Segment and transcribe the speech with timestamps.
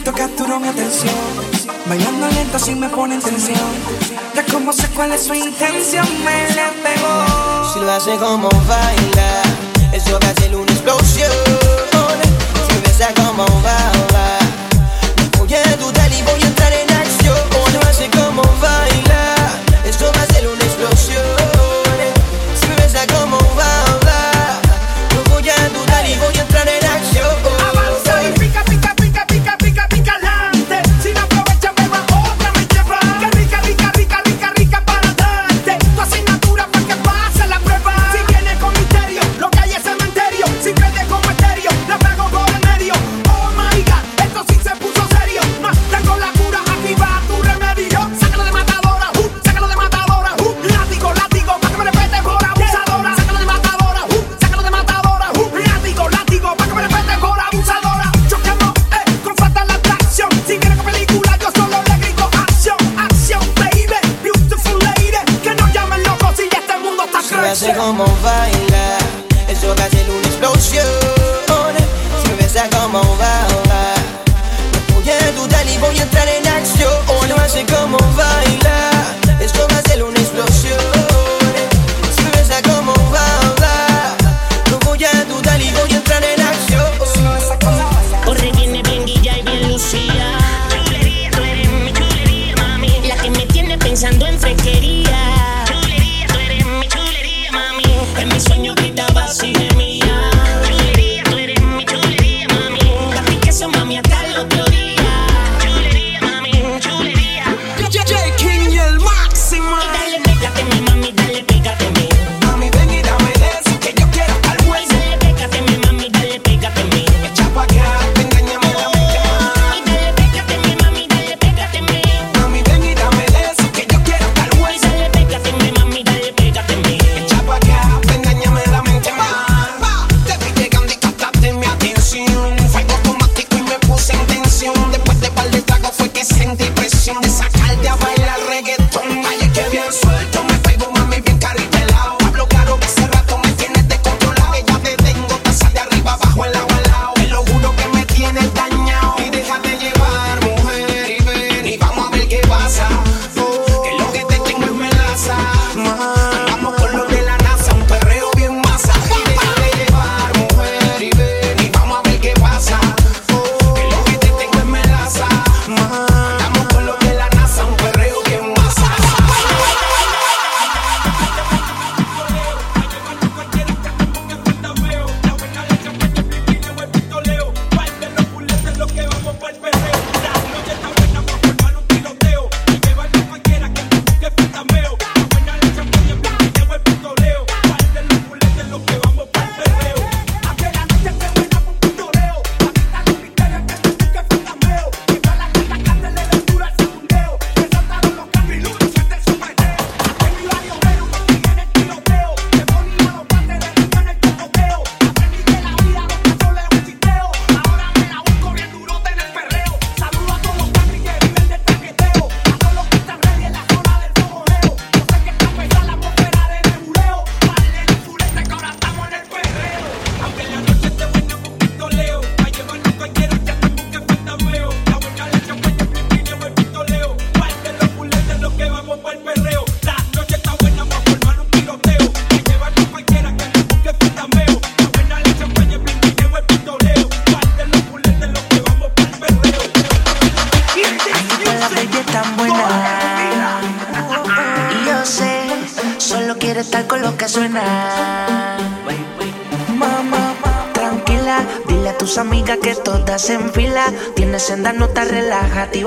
[0.00, 1.14] movimiento capturó mi atención.
[1.86, 3.58] Bailando lento si me pone en tensión.
[4.34, 7.72] Ya como sé cuál es su intención, me le pegó.
[7.72, 9.42] Si lo hace como baila,
[9.92, 11.30] eso va a ser una explosión.
[12.68, 14.38] Si besa como baila,
[15.38, 17.36] voy a dudar y voy a entrar en acción.
[17.72, 18.79] Lo hace como baila.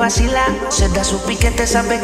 [0.03, 2.01] vacila, se da su piquete, sabe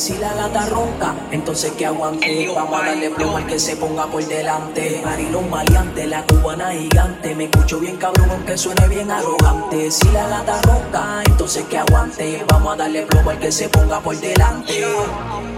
[0.00, 2.50] Si la gata ronca, entonces que aguante.
[2.54, 5.02] Vamos a darle plomo al que se ponga por delante.
[5.04, 7.34] Parilo maleante, la cubana gigante.
[7.34, 9.90] Me escucho bien cabrón, aunque suene bien arrogante.
[9.90, 12.42] Si la gata ronca, entonces que aguante.
[12.48, 14.86] Vamos a darle plomo al que se ponga por delante.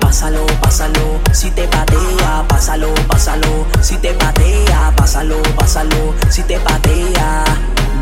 [0.00, 7.44] Pásalo, pásalo, si te patea, pásalo, pásalo, si te patea, pásalo, pásalo, si te patea,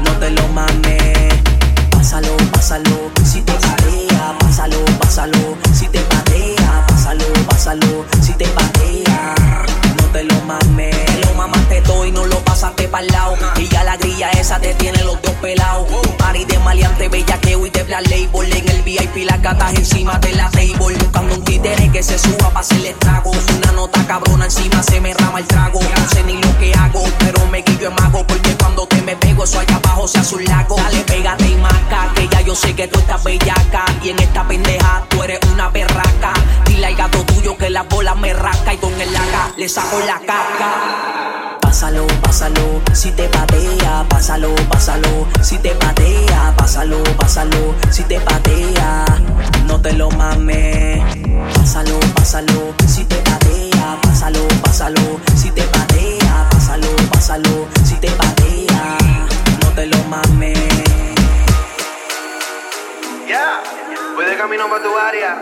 [0.05, 1.35] no te lo mames.
[1.91, 5.60] Pásalo, pásalo, si te patea, pásalo, pásalo,
[14.41, 15.87] esa te tiene los dos pelados.
[15.91, 18.53] Un party de maleante, bellaqueo y de black label.
[18.57, 20.97] En el VIP las gatas encima de la table.
[20.99, 23.37] Buscando un títere que se suba pa' hacerle estragos.
[23.57, 25.81] Una nota cabrona encima se me rama el trago.
[25.81, 28.27] No sé ni lo que hago, pero me guillo en mago.
[28.27, 30.77] Porque cuando te me pego, eso allá abajo se hace un lago.
[30.77, 33.85] Dale, pégate y maca, que ya yo sé que tú estás bellaca.
[34.03, 36.33] Y en esta pendeja tú eres una berraca.
[36.65, 38.73] Dile al gato tuyo que la bola me rasca.
[38.73, 41.40] Y con el laca le saco la caca.
[41.71, 49.05] Pásalo, pásalo, si te patea, pásalo, pásalo, si te patea, pásalo, pásalo, si te patea,
[49.69, 51.01] no te lo mames.
[51.55, 58.99] Pásalo, pásalo, si te patea, pásalo, pásalo, si te patea, pásalo, pásalo, si te patea,
[59.63, 60.59] no te lo mames.
[63.29, 63.63] Ya,
[64.17, 65.39] voy de camino para tu área.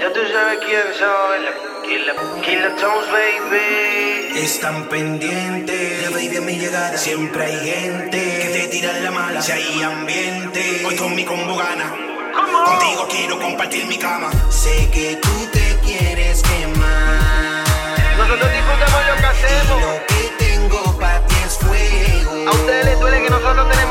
[0.00, 1.75] Ya tú sabes quién soy.
[1.88, 4.40] Killer, Tones, baby.
[4.40, 6.96] Están pendientes de baby a mi llegada.
[6.98, 9.40] Siempre hay gente que te tira la mala.
[9.40, 11.94] Si hay ambiente, hoy con mi combo gana.
[12.64, 14.30] Contigo quiero compartir mi cama.
[14.50, 17.64] Sé que tú te quieres quemar.
[18.18, 19.80] Nosotros disfrutamos lo que Y hacemos.
[19.80, 22.48] lo que tengo para ti es fuego.
[22.48, 23.85] A ustedes les duele que nosotros tenemos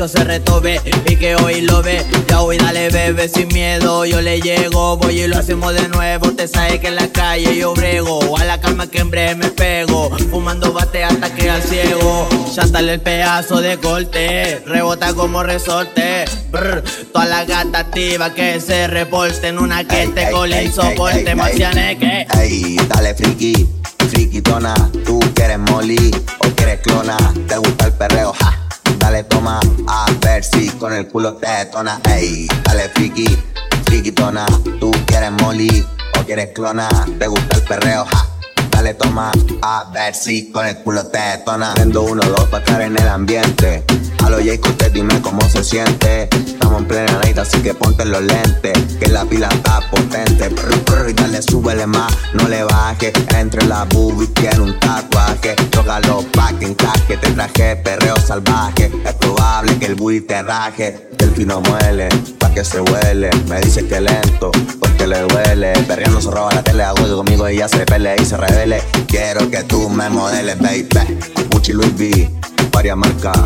[0.00, 2.04] en se retobe y que hoy lo ve.
[2.26, 6.32] Ya hoy dale bebé sin miedo, yo le llego, voy y lo hacemos de nuevo.
[6.32, 9.48] Te sabes que en la calle yo brego, a la cama que en breve me
[9.48, 12.28] pego, fumando bate hasta que al ciego.
[12.54, 16.24] Chántale el pedazo de corte, rebota como resorte.
[16.50, 22.26] Brr, toda la gata activa que se reporten, una que te cole y soporte, marcianeque.
[22.40, 23.68] Ey, dale friki,
[24.08, 28.69] frikitona, tú quieres molly o quieres clona, te gusta el perreo, ja.
[29.00, 32.00] Dale toma, a ver si con el culo te detona.
[32.14, 33.26] Ey, dale friki,
[33.86, 34.46] frikitona,
[34.78, 35.84] tú quieres molly
[36.18, 36.88] o quieres clona,
[37.18, 38.26] te gusta el perreo, ja.
[38.70, 41.74] Dale toma, a ver si con el culo te detona.
[41.74, 43.84] Prendo uno, dos para estar en el ambiente.
[44.24, 46.28] A lo Jake, usted dime cómo se siente.
[46.34, 48.96] Estamos en plena night, así que ponte los lentes.
[48.98, 50.48] Que la pila está potente.
[50.48, 53.12] Brr, brr, y dale, súbele más, no le baje.
[53.36, 55.54] Entre la boobies tiene un tatuaje.
[55.70, 57.16] Tócalo pa' que encaje.
[57.16, 58.90] Te traje perreo salvaje.
[59.04, 61.08] Es probable que el booty te raje.
[61.16, 62.08] Que el fino muele,
[62.38, 63.30] pa' que se huele.
[63.48, 65.72] Me dice que lento, porque le duele.
[65.86, 68.82] Perreando se roba la tele, hago que conmigo ella se pele y se revele.
[69.06, 70.88] Quiero que tú me modeles, baby.
[71.50, 72.30] Gucci Louis V,
[72.72, 73.38] varias marcas.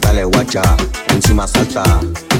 [0.00, 0.62] Dale guacha,
[1.08, 1.82] encima salta.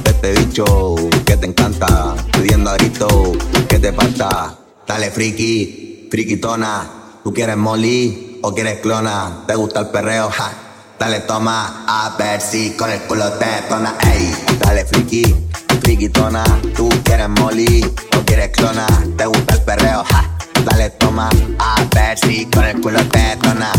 [0.04, 3.32] de Este bicho que te encanta, pidiendo a grito
[3.68, 4.56] que te falta.
[4.86, 6.90] Dale friki, frikitona.
[7.22, 9.44] Tú quieres molly o quieres clona.
[9.46, 10.52] Te gusta el perreo, ja.
[10.98, 13.94] Dale toma, a ver si con el culo te detona.
[14.12, 15.34] Ey, dale friki,
[15.82, 16.44] frikitona.
[16.76, 17.84] Tú quieres molly
[18.16, 18.86] o quieres clona.
[19.16, 20.36] Te gusta el perreo, ja.
[20.64, 21.28] Dale toma,
[21.58, 23.72] a ver si con el culo te detona.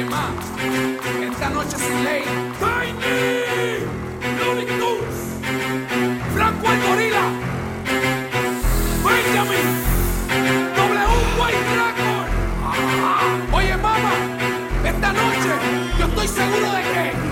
[0.00, 2.22] Esta noche sin ley.
[2.58, 3.84] Tiny,
[4.38, 5.18] Looney Tunes,
[6.32, 7.24] Franco el Gorila,
[9.04, 9.66] Benjamin,
[10.74, 11.06] W
[11.38, 11.64] White.
[12.64, 13.12] Ajá.
[13.52, 14.12] Oye, mamá,
[14.84, 15.52] esta noche
[15.98, 17.29] yo estoy seguro de que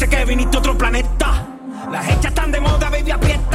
[0.00, 1.46] Parece que viniste a otro planeta.
[1.92, 3.49] Las hechas están de moda, baby, aprieta.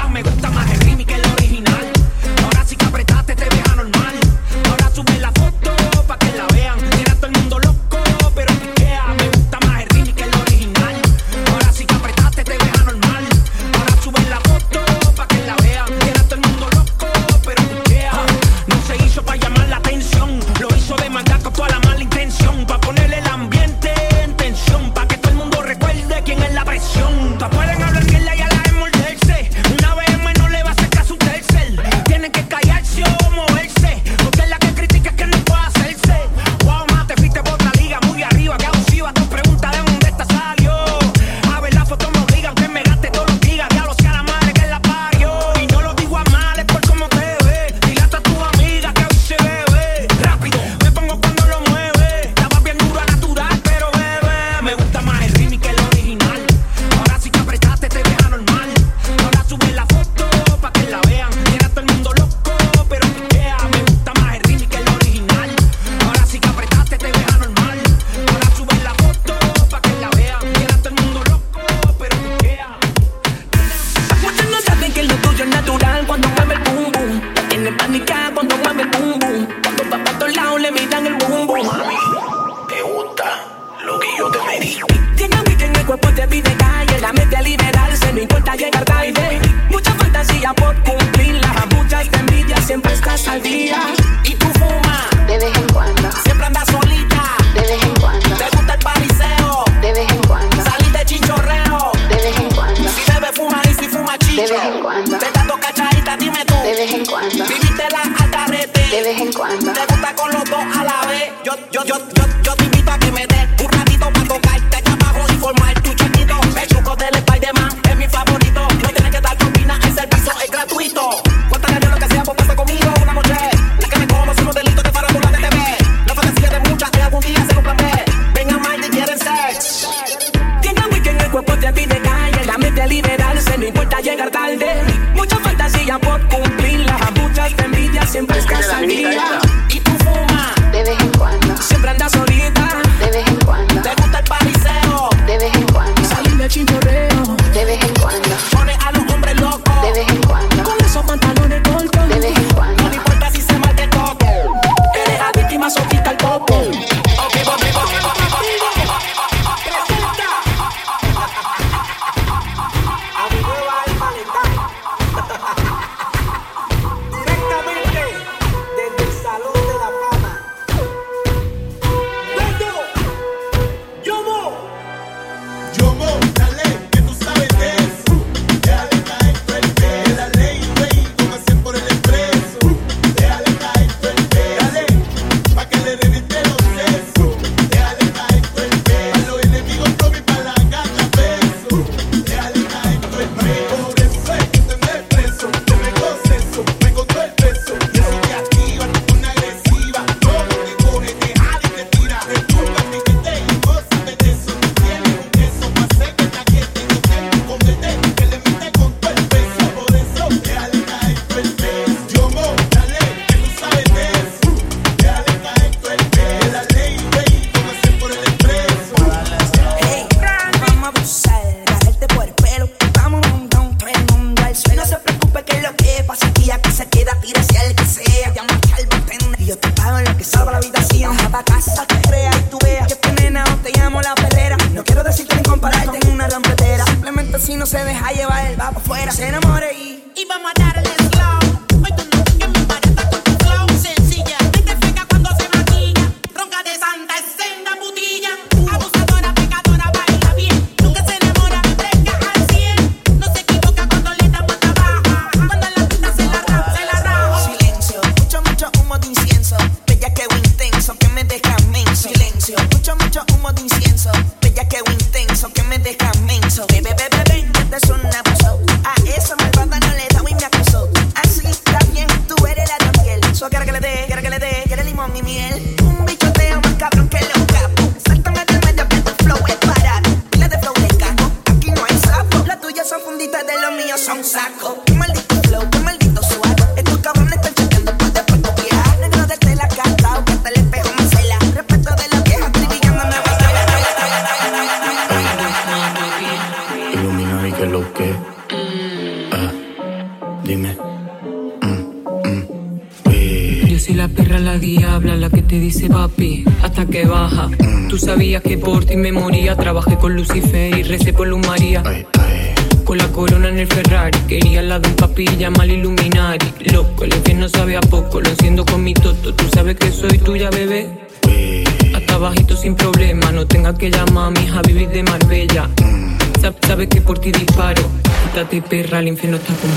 [328.62, 329.75] perra, el infierno está conmigo.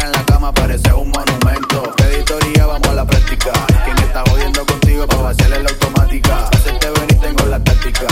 [0.00, 1.94] en la cama pareces un monumento.
[1.96, 3.52] De editoría vamos a la práctica.
[3.84, 6.48] Quien está jodiendo contigo para vaciarle la automática.
[6.48, 8.06] Hacerte venir tengo la táctica.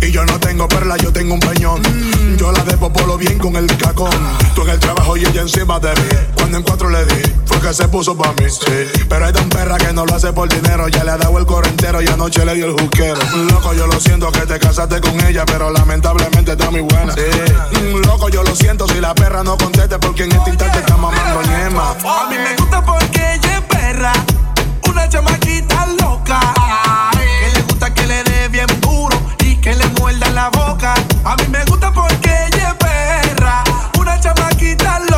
[0.00, 1.82] Y yo no tengo perla, yo tengo un peñón.
[2.38, 4.10] Yo la debo por bien con el cacón.
[4.54, 6.08] Tú en el trabajo y ella encima de mí.
[6.34, 8.46] Cuando en cuatro le di, fue que se puso pa' mí.
[9.06, 10.88] Pero hay tan perra que no lo hace por dinero.
[10.88, 13.18] Ya le ha dado el correntero y anoche le dio el juquero.
[13.50, 17.12] Loco, yo lo siento que te casaste con ella, pero lamentablemente está muy buena.
[17.12, 20.96] Mm, loco, yo lo siento si la perra no conteste porque en este instante está
[20.96, 21.90] mamando ñema.
[21.90, 24.12] A mí me gusta porque ella es perra.
[24.88, 26.40] Una chamaquita loca
[27.78, 30.94] que le dé bien duro y que le muerda la boca.
[31.24, 33.62] A mí me gusta porque ella es perra,
[33.98, 35.15] una chamaquita loca.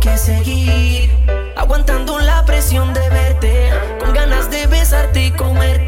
[0.00, 1.10] que seguir
[1.56, 5.87] aguantando la presión de verte, con ganas de besarte y comerte.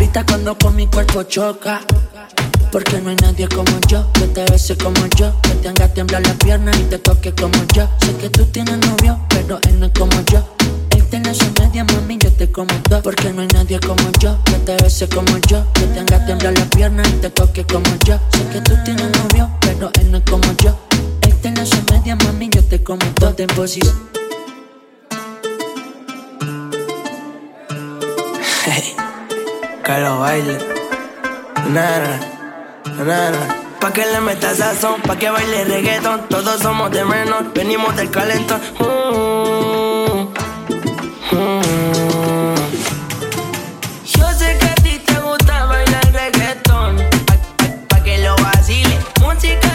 [0.00, 1.82] grita cuando con mi cuerpo choca.
[2.72, 6.22] Porque no hay nadie como yo, que te bese como yo, que te haga temblar
[6.22, 7.86] las piernas y te toque como yo.
[8.00, 10.42] Sé que tú tienes novio, pero él no es como yo.
[10.90, 13.02] Él te nace media, mami, yo te como dos.
[13.02, 16.54] Porque no hay nadie como yo, que te bese como yo, que te haga temblar
[16.54, 18.18] las piernas y te toque como yo.
[18.32, 20.78] Sé que tú tienes novio, pero él no es como yo.
[21.22, 23.36] Él te nace media, mami, yo te como dos.
[23.36, 24.08] de posición.
[28.64, 28.94] Hey.
[29.94, 30.58] que lo baile.
[31.68, 32.20] Nana,
[33.04, 33.40] nana.
[33.80, 36.28] Pa' que le meta sazón, pa' que baile reggaeton.
[36.28, 38.60] Todos somos de menos, venimos del calentón.
[38.78, 40.20] Mm,
[41.34, 42.54] mm.
[44.14, 46.96] Yo sé que a ti te gusta bailar reggaeton.
[47.26, 48.96] Pa, pa, pa' que lo vacile.
[49.20, 49.69] Música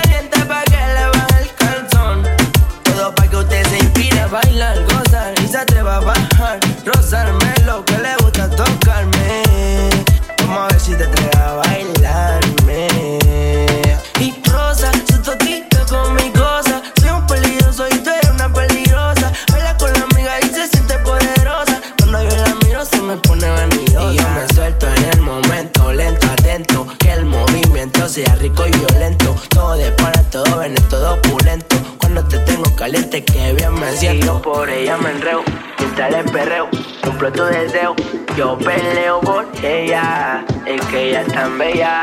[32.95, 34.41] decirte que bien me siento.
[34.41, 35.43] por ella me enreo,
[35.79, 36.69] mientras le perreo,
[37.03, 37.95] cumplo tu deseo.
[38.37, 42.01] Yo peleo por ella, es que ella es tan bella.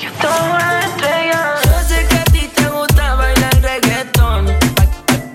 [0.00, 1.54] Yo toda estrella.
[1.64, 4.84] Yo sé que a ti te gusta bailar reggaetón, pa,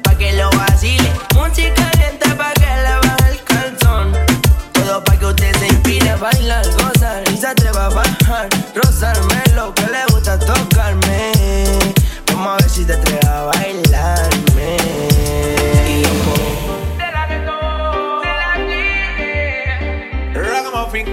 [0.04, 1.12] pa, que lo vacile.
[1.36, 4.12] Música lenta pa' que le baje el calzón.
[4.74, 8.50] Todo pa' que usted se inspire a bailar, gozar y se atreva a bajar.
[8.76, 11.32] Rozarme lo que le gusta tocarme.
[12.28, 13.27] Vamos a ver si te atreves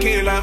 [0.05, 0.43] tequila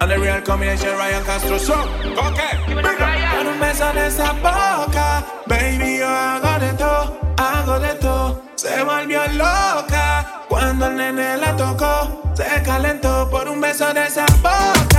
[0.00, 1.58] And the real combination Ryan Castro.
[1.58, 5.24] So, ok, Con un beso en esa boca.
[5.46, 11.56] Baby, yo hago de todo, hago de todo Se volvió loca Cuando el nene la
[11.56, 12.32] tocó.
[12.34, 14.91] Se calentó por un beso en esa boca.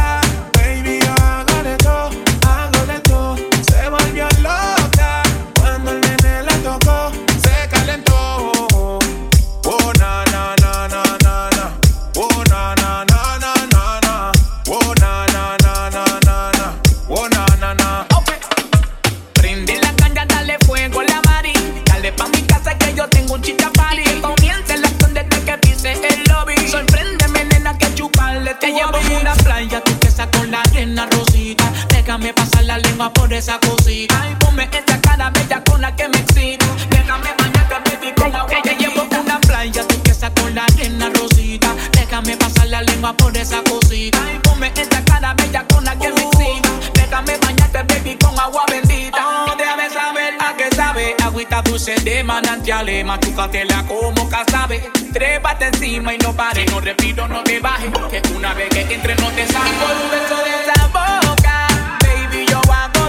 [32.63, 36.65] la lengua por esa cosita Y ponme esta cara bella con la que me excito.
[36.89, 39.85] Déjame bañarte, baby, con agua que llevo con una playa.
[39.87, 41.73] Tú empiezas con la arena rosita.
[41.91, 44.19] Déjame pasar la lengua por esa cosita.
[44.33, 46.69] Y ponme esta cara bella con la que me excito.
[46.93, 49.17] Déjame bañarte, baby, con agua bendita.
[49.25, 51.15] Oh, déjame saber a qué sabe.
[51.23, 53.05] Agüita dulce de manantiales.
[53.05, 54.89] Machucatela como casabe.
[55.11, 56.65] Trépate encima y no pares.
[56.65, 57.91] Si no repito, no te bajes.
[58.09, 59.71] Que una vez que entre, no te sales.
[59.71, 61.22] Y por un beso de sabor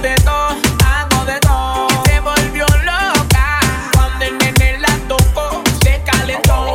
[0.04, 0.48] de todo,
[0.84, 1.88] hago de todo.
[2.04, 3.60] Se volvió loca
[3.94, 6.74] cuando el nene la tocó, se calentó.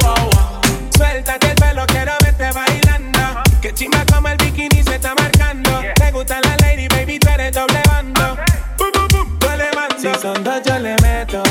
[0.98, 3.20] Suéltate el pelo, quiero verte bailando.
[3.62, 5.80] Que chimba como el bikini se está marcando.
[5.94, 8.36] Te gusta la lady, baby, tú eres doble bando.
[8.78, 10.00] Pum, pum, pum, doble bando.
[10.00, 11.44] Si son dos, yo le meto.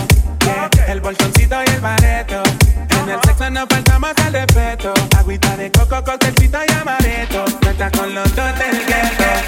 [0.89, 2.43] El bolsoncito y el bareto.
[2.91, 4.93] En el sexo no faltamos al respeto.
[5.17, 7.45] Agüita de coco, con y amareto.
[7.63, 9.48] No estás con los dos del gueto.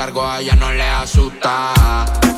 [0.00, 2.29] cargo a ella no le asusta.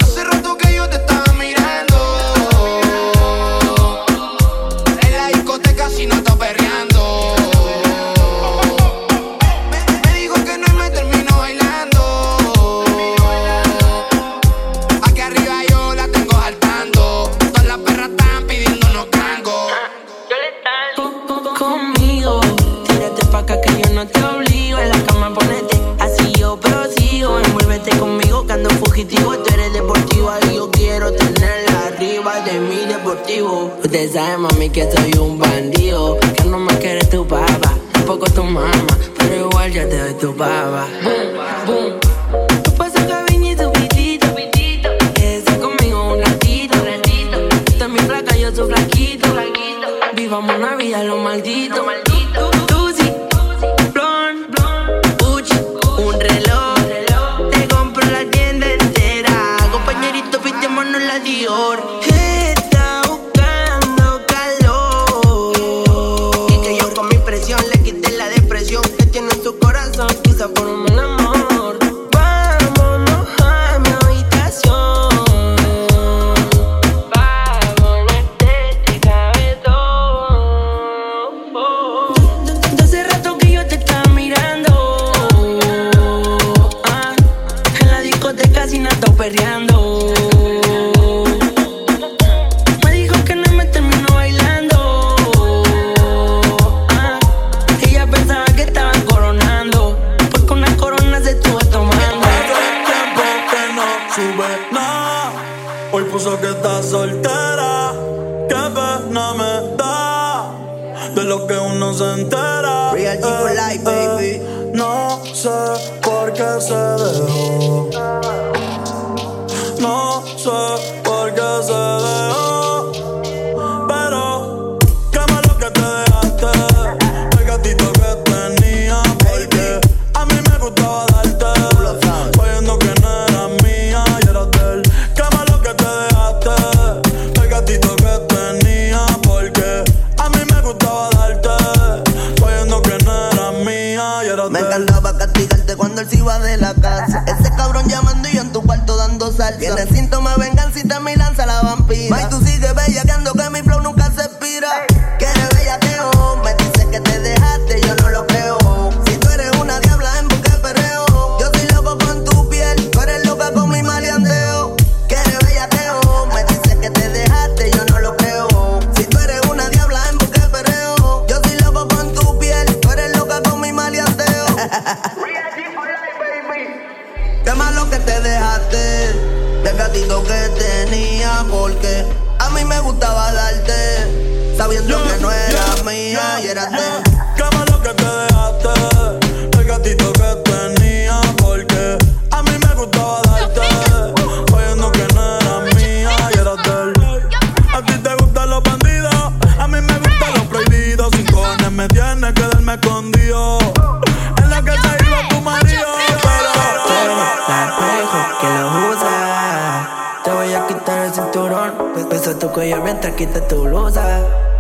[212.43, 214.52] tu cuello mientras quitas tu blusa.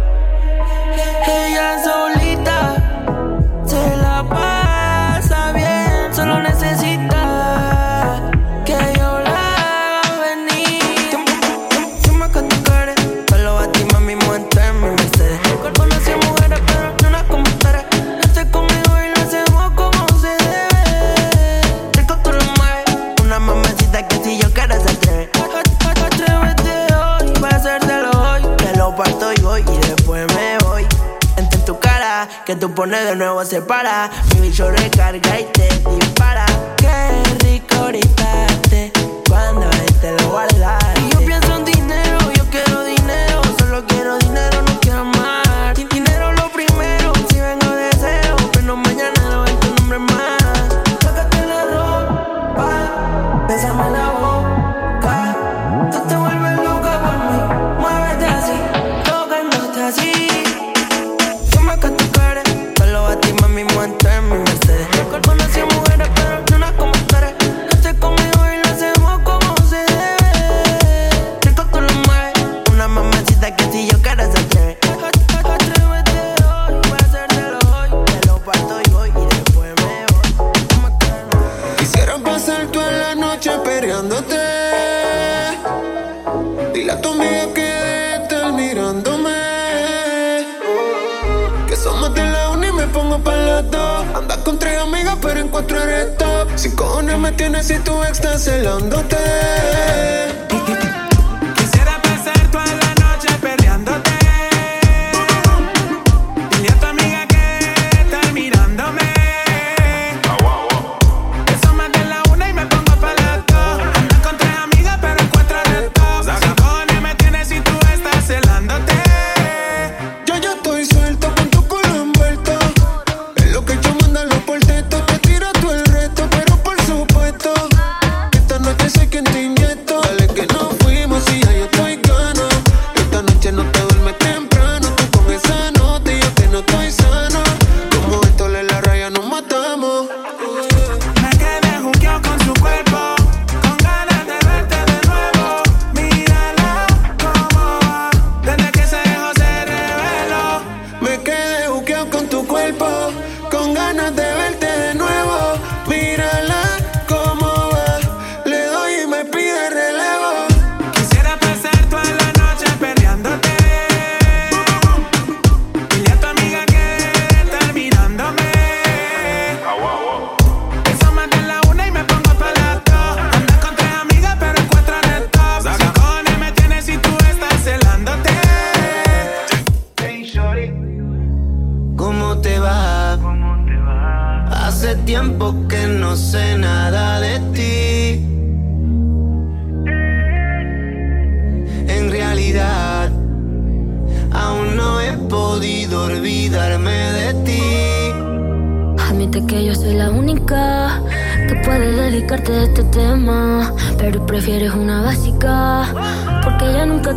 [32.62, 34.08] tú pones de nuevo se para.
[34.34, 36.11] Mi bicho recarga y te dispara.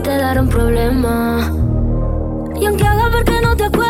[0.06, 1.52] quedaron problemas.
[2.62, 3.85] Y aunque haga porque no te acuerdas.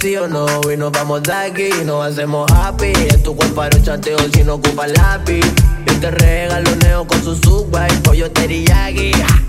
[0.00, 2.92] sí o no Y nos vamos de aquí, nos hacemos happy.
[3.08, 5.44] Es tu culpa los chateos si no ocupa lápiz.
[5.86, 9.12] Yo te regaloneo con su suba y pollo teriyaki.
[9.22, 9.40] Ah.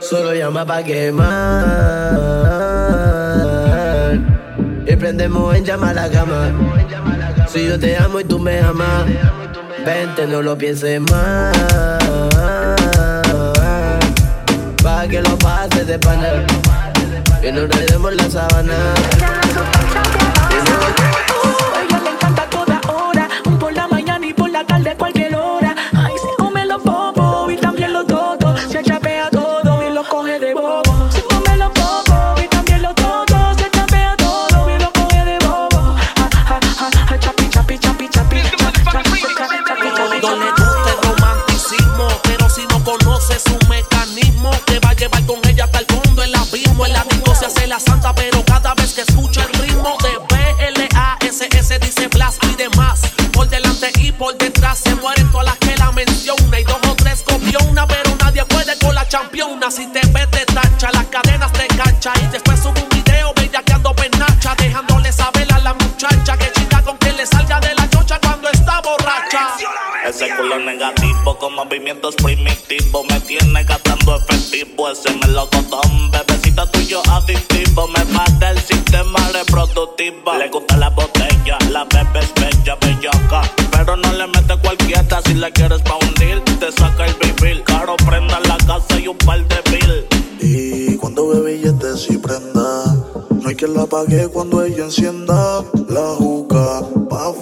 [0.00, 1.28] Solo llama pa' quemar.
[4.86, 6.50] Y prendemos en llama la cama.
[7.48, 9.04] Si yo te amo y tú me amas
[9.84, 11.56] Vente, no lo pienses más.
[14.82, 16.46] Pa' que lo pases de panel
[17.40, 18.94] que nos demos la sábana.
[71.20, 73.04] activo con movimientos primitivos.
[73.08, 76.10] Me tiene gastando efectivo, ese me lo melocotón.
[76.10, 80.34] Bebecita tuyo adictivo, me mata el sistema reproductivo.
[80.38, 83.42] Le gusta la botella, la bebe es bella, bellaca.
[83.70, 86.42] Pero no le mete cualquiera si la quieres pa' hundir.
[86.58, 90.06] Te saca el vivir, caro prenda en la casa y un par de mil.
[90.40, 92.96] Y cuando ve billetes y prenda,
[93.30, 96.82] no hay quien la pague cuando ella encienda la juca.
[97.08, 97.32] Pa'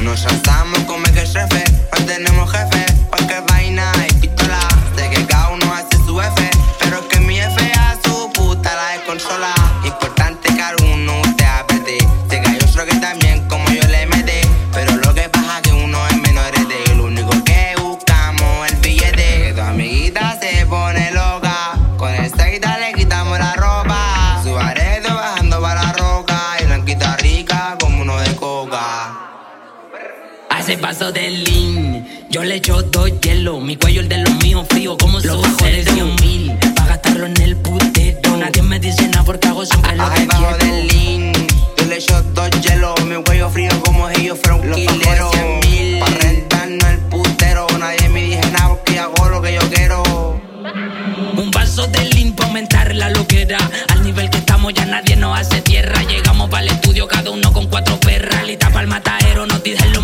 [0.00, 3.42] Nos saltamos con que jefe, hoy tenemos jefe, porque
[32.50, 33.60] le yo doy hielo.
[33.60, 36.52] Mi cuello el de los míos frío como los bajos de un mil.
[36.74, 38.36] Pa' gastarlo en el putero.
[38.38, 40.56] Nadie me dice nada porque hago siempre lo que quiero.
[40.58, 41.32] del lean,
[41.76, 42.94] yo le yo dos hielo.
[43.06, 46.00] Mi cuello frío como ellos fueron los bajos de mil.
[46.00, 47.66] Pa' rentarnos el putero.
[47.78, 50.02] Nadie me dice nada porque hago lo que yo quiero.
[51.36, 53.58] Un vaso de lean pa' aumentar la loquera.
[53.90, 56.02] Al nivel que estamos ya nadie nos hace tierra.
[56.02, 58.44] Llegamos para el estudio cada uno con cuatro perras.
[58.44, 59.99] Lista para el matadero, nos dicen lo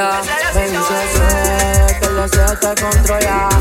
[0.00, 0.22] seca.
[0.54, 2.28] Me que, que lo
[2.74, 3.59] controla.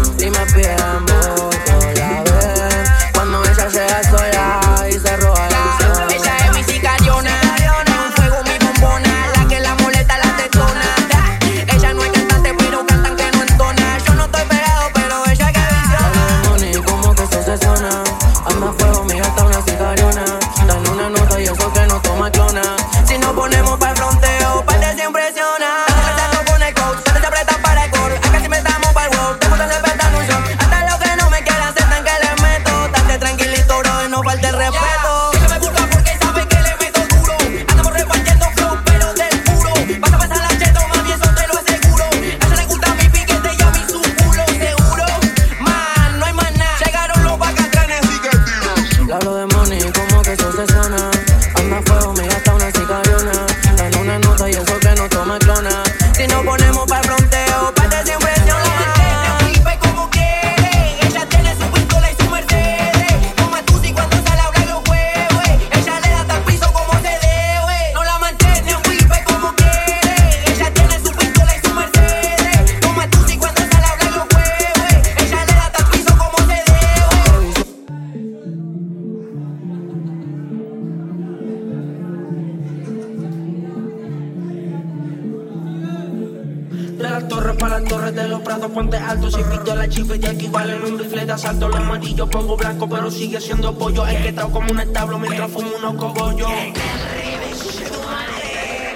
[94.52, 96.50] como un establo mientras fumo unos cogollos.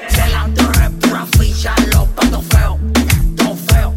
[0.09, 2.77] De la torre pura ficha, los patos feos,
[3.35, 3.93] todo feo.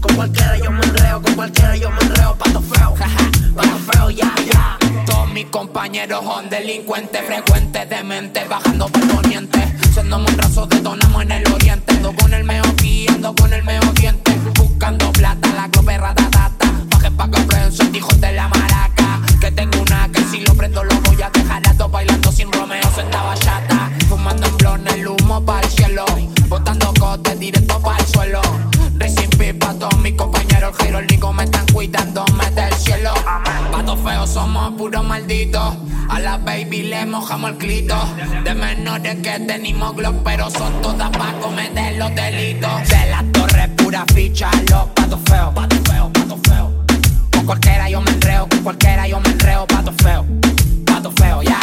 [0.00, 2.94] Con cualquiera yo me enreo, con cualquiera yo me enreo, pato feo.
[3.54, 4.78] Pato feo, ya, ya.
[5.06, 7.23] Todos mis compañeros son delincuentes
[33.94, 35.74] patos feos somos puros malditos.
[36.08, 37.96] A la baby le mojamos el clito.
[38.42, 42.88] De menores que tenemos Glock, pero son todas pa' cometer los delitos.
[42.88, 46.72] De la torre pura ficha, los patos feos, patos feos, patos feos.
[47.32, 50.26] Con cualquiera yo me enreo, con cualquiera yo me enreo, pato feo,
[50.84, 51.53] pato feo, ya,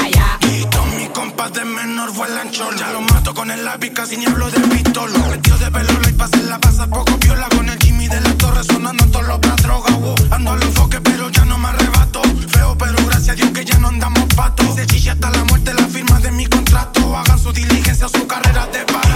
[2.09, 2.75] menor.
[2.77, 5.17] Ya los mato con el lápiz, casi ni hablo de pistolo.
[5.29, 7.47] Metido de pelola y pase la pasa poco viola.
[7.49, 9.91] Con el Jimmy de la torre sonando todos los bras droga.
[9.91, 10.15] wow.
[10.31, 12.21] Ando a los foques, pero ya no me arrebato.
[12.49, 14.75] Feo, pero gracias a Dios que ya no andamos patos.
[14.75, 17.17] Se chilla hasta la muerte la firma de mi contrato.
[17.17, 19.10] Hagan su diligencia, su carrera de para.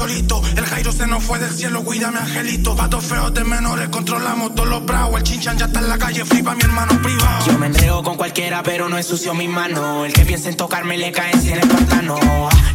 [0.00, 2.76] El Jairo se nos fue del cielo, cuídame, angelito.
[2.76, 5.18] Patos feos de menores, controlamos todos los bravos.
[5.18, 7.44] El chinchan ya está en la calle, flipa mi hermano privado.
[7.46, 10.04] Yo me enreo con cualquiera, pero no ensucio mi mano.
[10.04, 12.20] El que piense en tocarme le caen cien espartanos.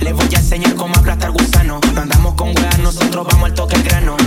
[0.01, 1.79] Les voy a enseñar cómo aplastar gusano.
[1.93, 4.17] No andamos con weas, nosotros vamos al toque al grano.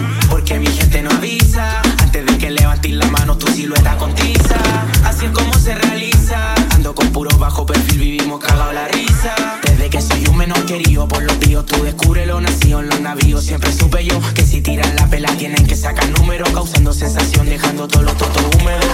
[0.47, 1.83] Porque mi gente no avisa.
[1.99, 4.57] Antes de que levantes la mano, tu silueta con tiza.
[5.05, 6.55] Así es como se realiza.
[6.71, 9.35] Ando con puro bajo perfil, vivimos cagado la risa.
[9.65, 13.01] Desde que soy un menor querido por los tíos, tú descubres lo nacido en los
[13.01, 13.43] navíos.
[13.43, 17.89] Siempre supe yo que si tiran la pela tienen que sacar números, causando sensación, dejando
[17.89, 18.87] todos los totos húmedos.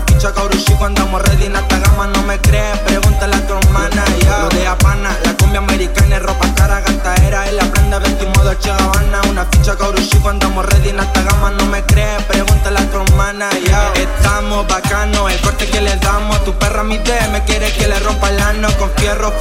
[0.00, 4.02] Una ficha Kaurushi cuando andamos ready en gama, no me crees, pregúntale a tu hermana,
[4.22, 4.44] ya.
[4.44, 9.20] Lo de Habana, la cumbia americana, ropa cara, gastadera, en la prenda, vestimos Dolce Gabbana,
[9.30, 13.48] una ficha cuando andamos ready en alta gama, no me crees, pregúntale a tu hermana,
[13.66, 13.92] ya.
[13.94, 16.98] Estamos bacanos, el corte que le damos, tu perra mi
[17.32, 19.32] me quiere que le rompa el ano, con fierro,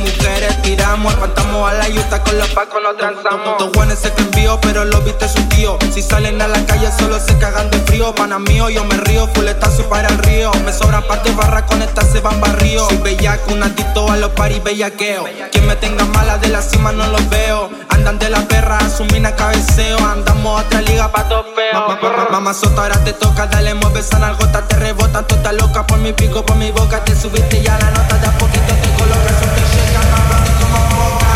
[0.00, 3.52] mujeres, tiramos, espantamos a la yuta, con los pacos nos transamos.
[3.52, 5.78] Estos guanes se envío, pero lo viste su tío.
[5.92, 8.14] Si salen a la calle solo se cagan de frío.
[8.14, 10.50] Pana mío, yo me río, fuletazo para el río.
[10.64, 12.86] Me sobran partes barra con esta se van barrio.
[12.88, 15.24] Soy bellaco, un adicto a los paris bellaqueo.
[15.52, 17.70] Quien me tenga mala de la cima no los veo.
[17.88, 18.88] Andan de la perra, a
[19.32, 19.98] cabeceo.
[19.98, 22.30] Andamos a otra liga pa' todo feo.
[22.30, 25.98] Mamá sota, ahora te toca, dale, mueve esa nalgota, te rebota, tú estás loca por
[25.98, 29.42] mi pico, por mi boca, te subiste ya la nota, de a poquito te colocas,
[29.42, 31.26] un te llega, mamá, como boca.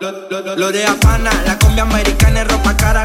[0.00, 3.04] Lo, lo, lo, lo de Habana, la cumbia americana, ropa cara,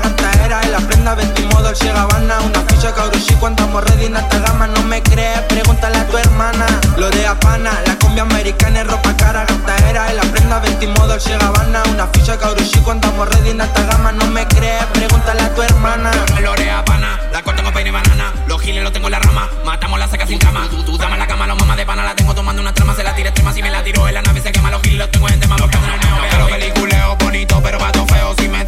[0.52, 4.84] en la prenda vestimos Dolce Gabbana, una ficha Kaurushi cuando ready en alta gama, no
[4.84, 6.66] me crees, pregúntale a tu hermana.
[6.98, 11.84] Lo de Habana, la cumbia americana, ropa cara, gastadera, en la prenda vestimos Dolce Gabbana,
[11.92, 16.12] una ficha Kaurushi cuando ready en alta gama, no me crees, pregúntale a tu hermana.
[16.36, 18.32] Me lorea pana, la corto con peine y banana.
[18.48, 20.68] Los giles los tengo en la rama, matamos la seca sin cama.
[20.70, 22.96] Tú, tú dame la cama, los mamas de pana la tengo tomando una trama.
[22.96, 24.70] Se la tira extrema, si me la tiro en la nave se quema.
[24.70, 26.28] Los giles los tengo en tema, ando en el meo.
[26.30, 28.36] Pero peliculeo bonito, pero pato feo.
[28.38, 28.65] Si me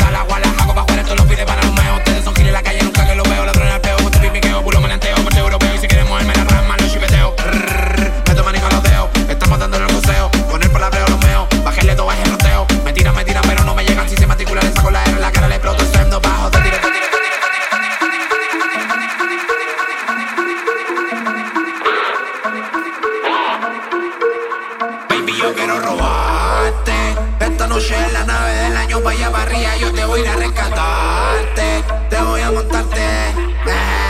[29.03, 31.83] vaya para arriba, yo te voy a ir a rescatarte.
[32.09, 32.99] Te voy a montarte.
[32.99, 34.06] eh.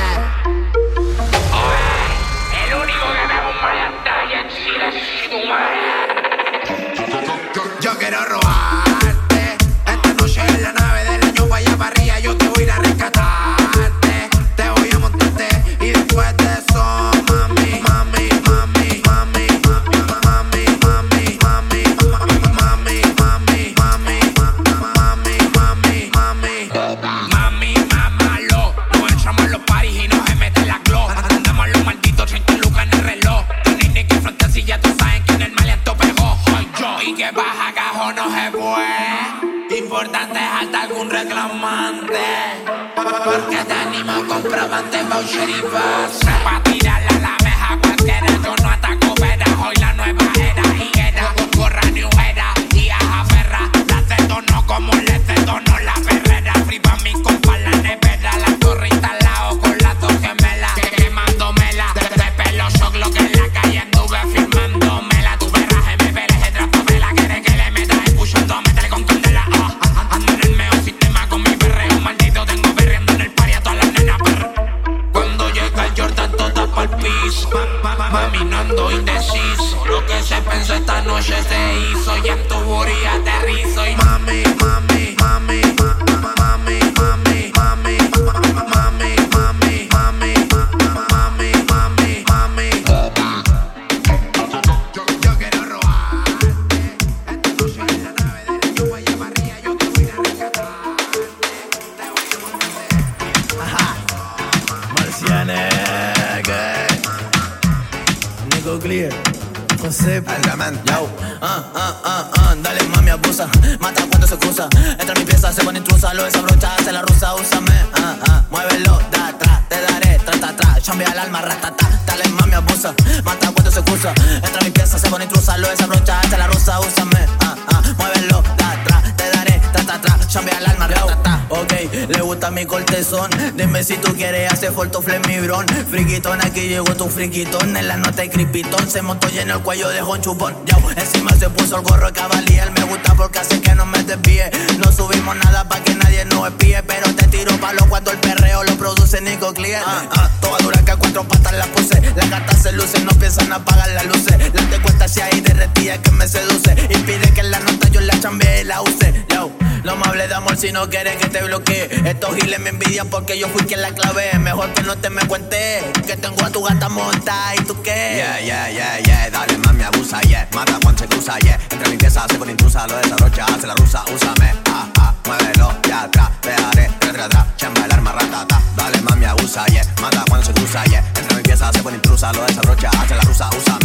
[160.77, 161.89] no quieren que te bloquee.
[162.05, 164.37] Estos giles me envidian porque yo fui quien la clavé.
[164.37, 168.13] Mejor que no te me cuentes que tengo a tu gata monta y tú qué.
[168.15, 169.29] Yeah, yeah, yeah, yeah.
[169.31, 170.47] Dale, mami, abusa, yeah.
[170.53, 171.59] Mata cuando se excusa, yeah.
[171.71, 174.53] Entre limpieza, hace con intrusa, lo desarrolla, hace la rusa, úsame.
[174.67, 178.61] Ah, ah, muévelo, ya atrás, te haré, tra, atrás, chamba el arma, ratata.
[178.75, 179.83] Dale, mami, abusa, yeah.
[179.99, 181.03] Mata cuando se excusa, yeah.
[181.15, 183.76] Entre limpieza, hace con intrusa, lo desarrolla, hace la rusa, usa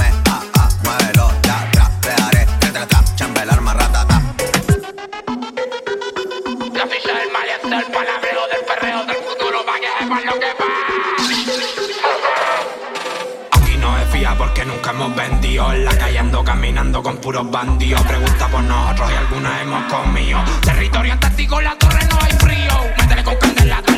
[17.93, 18.07] frío.
[18.07, 20.39] Pregunta por nosotros y alguna hemos comido.
[20.63, 22.73] Territorio en testigo, la torre no hay frío.
[22.99, 23.92] Métele con candela.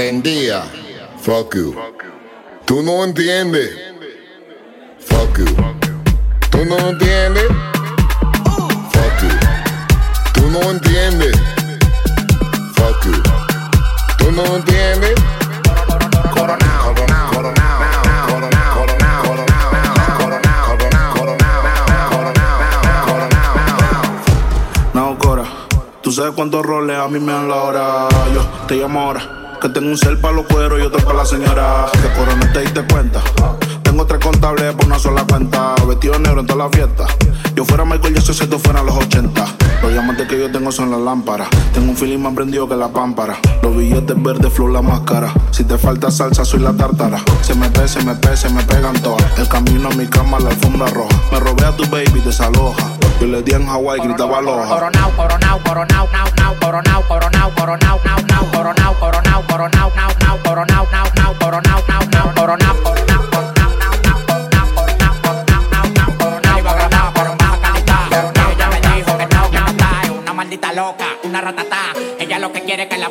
[0.00, 0.62] Pámpara prendía.
[1.20, 1.74] Fuck you.
[2.64, 3.70] Tú no entiendes.
[4.98, 5.44] Fuck you.
[6.50, 7.48] Tú no entiendes.
[8.92, 9.28] Fuck you.
[10.32, 11.36] Tú no entiendes.
[12.76, 13.22] Fuck you.
[14.18, 15.14] Tú no entiendes.
[16.32, 16.94] Coronao.
[26.02, 28.08] Tú sabes cuántos roles a mí me dan la hora.
[28.34, 29.39] Yo te llamo ahora.
[29.60, 31.84] Que tengo un cel para los cueros y otro para la señora.
[31.92, 33.20] Que corona te diste cuenta.
[33.82, 35.74] Tengo tres contables por una sola cuenta.
[35.86, 37.06] Vestido negro en toda la fiesta.
[37.54, 39.44] Yo fuera Michael Jackson si esto fuera los 80.
[39.82, 41.48] Los diamantes que yo tengo son las lámparas.
[41.74, 43.38] Tengo un feeling más prendido que la pámpara.
[43.62, 45.30] Los billetes verdes, flow la máscara.
[45.50, 47.18] Si te falta salsa, soy la tártara.
[47.42, 49.38] Se me pe, se me pe, se me pegan todas.
[49.38, 51.14] El camino a mi cama, la alfombra roja.
[51.32, 52.82] Me robé a tu baby, desaloja.
[53.20, 54.66] Yo le di en Hawaii, gritaba aloha.
[54.68, 57.99] Coronao, coronao, coronao, nao, nao, coronao, coronao, coronao, nao, nao, coronao,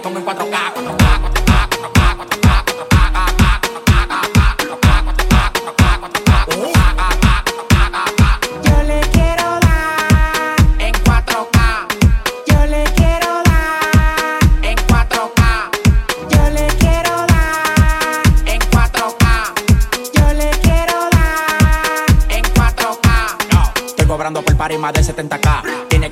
[0.02, 0.69] Toma em 4K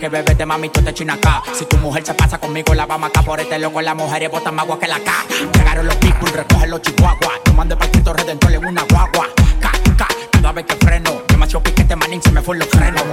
[0.10, 1.44] que beberte mami, tú te acá.
[1.54, 3.82] Si tu mujer se pasa conmigo, la vamos acá por este loco.
[3.82, 5.12] Las mujeres botan más agua que la K.
[5.54, 7.40] Llegaron los people, recogen los chihuahuas.
[7.56, 9.28] Mandé para Cristo Redentor en una guagua.
[9.60, 11.22] K, K, cada vez que freno.
[11.28, 13.04] Demasiado piquete, manín, se me fue los frenos.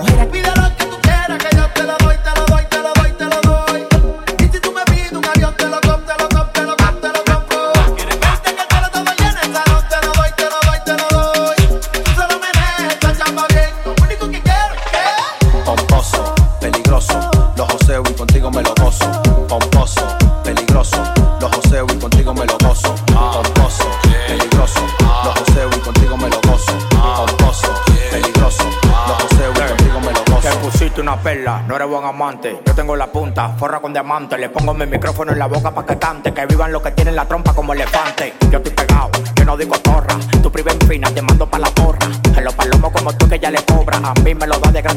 [31.67, 32.61] No eres buen amante.
[32.65, 34.37] Yo tengo la punta, forra con diamante.
[34.39, 36.33] Le pongo mi micrófono en la boca pa' que cante.
[36.33, 38.35] Que vivan los que tienen la trompa como elefante.
[38.51, 40.17] Yo estoy pegado, yo no digo torra.
[40.43, 42.07] Tu priva en fina, te mando pa' la porra.
[42.37, 43.99] En los palomos como tú que ya le cobra.
[43.99, 44.94] A mí me lo da de grande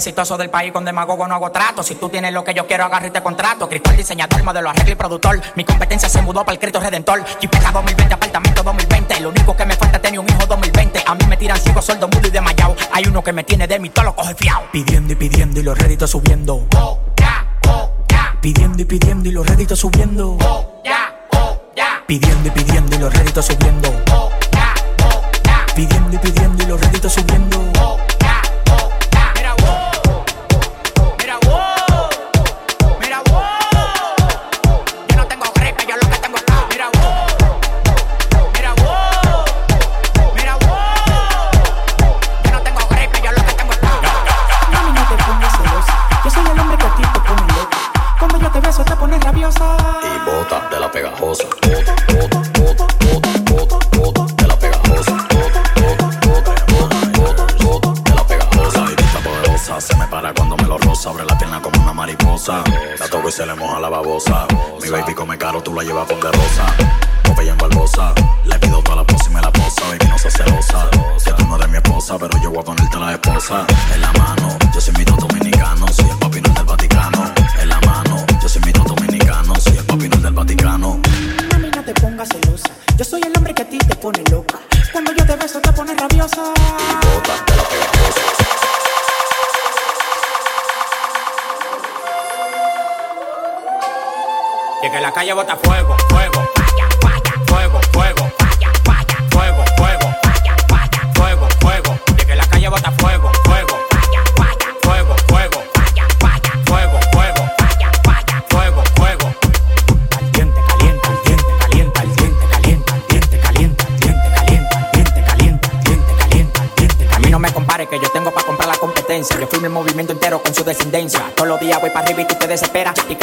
[0.00, 1.82] exitoso del país con demagogo no hago trato.
[1.82, 3.68] Si tú tienes lo que yo quiero, agarra y te contrato.
[3.68, 5.40] Cristóbal, diseñador, modelo, arreglo y productor.
[5.54, 7.24] Mi competencia se mudó para el Cristo Redentor.
[7.38, 9.20] Jipeta 2020, apartamento 2020.
[9.20, 11.02] Lo único que me falta es tener un hijo 2020.
[11.06, 12.74] A mí me tiran cinco sueldos mudo y desmayado.
[12.92, 14.62] Hay uno que me tiene de mí, todo lo coge fiao.
[14.72, 16.66] Pidiendo y pidiendo y los réditos subiendo.
[18.40, 20.38] Pidiendo y pidiendo y los réditos subiendo.
[22.06, 23.92] Pidiendo y pidiendo y los réditos subiendo.
[25.74, 28.09] Pidiendo y pidiendo y los réditos subiendo.
[64.82, 66.66] Mi baby come caro, tú la llevas con de rosa.
[67.22, 68.19] Popeye en Barbosa.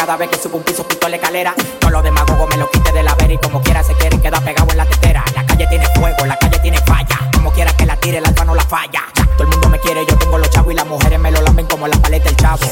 [0.07, 1.53] Cada vez que subo un piso, quito la escalera.
[1.91, 4.71] Los demagogos me lo quite de la vera y como quiera se quiere queda pegado
[4.71, 5.21] en la tetera.
[5.35, 7.19] La calle tiene fuego, la calle tiene falla.
[7.33, 9.01] Como quiera que la tire, el alfa no la falla.
[9.35, 11.65] Todo el mundo me quiere, yo tengo los chavos y las mujeres me lo lamen
[11.65, 12.65] como la paleta del chavo.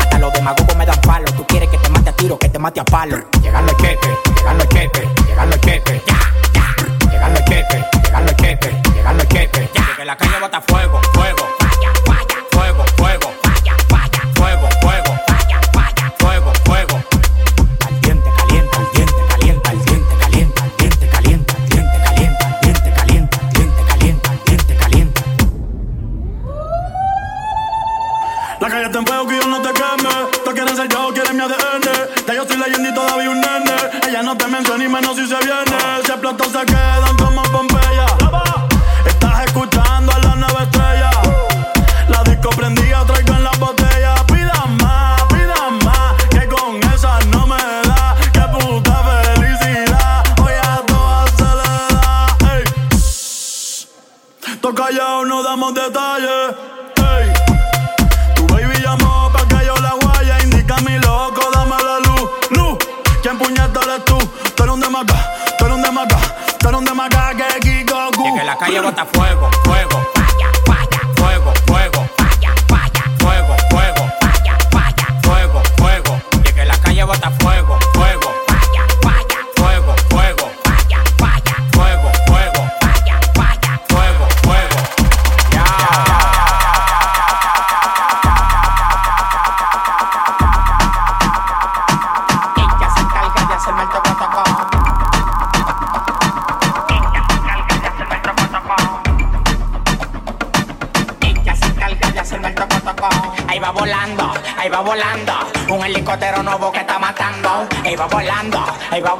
[0.00, 1.26] Hasta los demagogos me dan palo.
[1.36, 3.18] Tú quieres que te mate a tiro, que te mate a palo.
[68.58, 69.50] Calle bota fuego,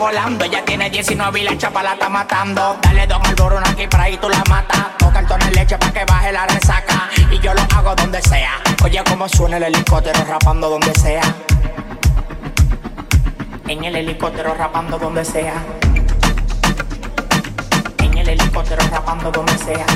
[0.08, 0.44] volando.
[0.44, 2.78] Ella tiene 19 y la chapa la está matando.
[2.82, 4.86] Dale don Alborón aquí para ahí tú la matas.
[4.98, 7.10] Dos cartones leche para que baje la resaca.
[7.30, 8.52] Y yo lo hago donde sea.
[8.82, 11.22] Oye cómo suena el helicóptero rapando donde sea.
[13.66, 15.62] En el helicóptero rapando donde sea.
[17.98, 19.86] En el helicóptero rapando donde sea.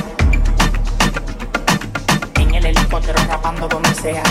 [2.35, 4.23] En el helicóptero rapando donde sea.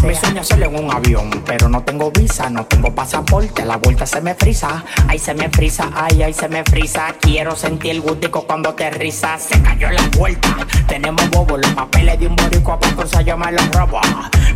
[0.00, 0.08] Sea.
[0.08, 3.64] Mi sueño es en un avión, pero no tengo visa, no tengo pasaporte.
[3.64, 7.14] La vuelta se me frisa, ay se me frisa, ay ay se me frisa.
[7.20, 9.38] Quiero sentir el gustico cuando te risa.
[9.38, 10.56] Se cayó la vuelta,
[10.86, 14.00] tenemos bobo, los papeles de un boricua para cruzar yo me los robo.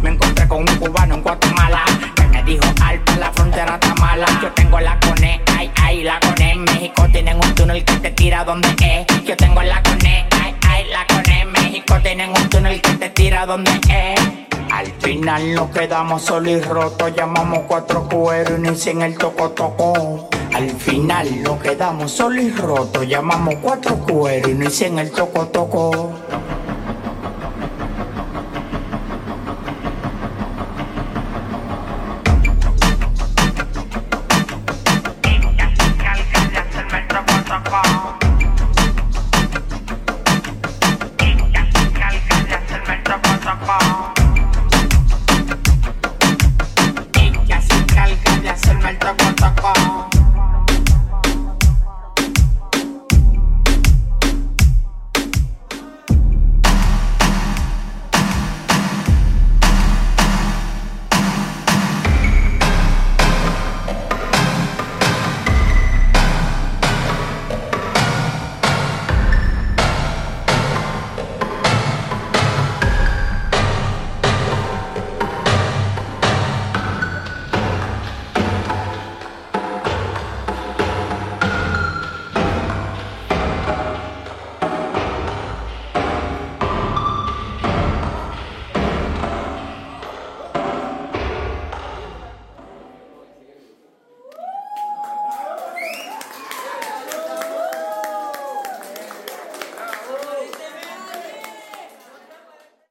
[0.02, 1.84] Me encontré con un cubano en Guatemala
[2.16, 4.26] que me dijo alta la frontera está mala.
[4.42, 6.52] Yo tengo la cone, ay ay la cone.
[6.52, 9.24] En México tienen un túnel que te tira donde es.
[9.24, 11.40] Yo tengo la cone, ay ay la cone.
[11.42, 14.51] En México tienen un túnel que te tira donde es.
[14.72, 20.30] Al final nos quedamos solos y rotos, llamamos cuatro cueros y inician el toco toco.
[20.54, 25.46] Al final nos quedamos solos y rotos, llamamos cuatro cueros y de hacerme el toco
[25.48, 26.12] toco.